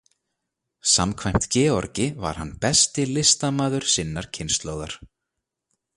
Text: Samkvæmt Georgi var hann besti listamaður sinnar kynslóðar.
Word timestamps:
Samkvæmt 0.93 1.45
Georgi 1.55 2.07
var 2.25 2.35
hann 2.41 2.53
besti 2.65 3.05
listamaður 3.13 3.89
sinnar 3.97 4.31
kynslóðar. 4.39 5.01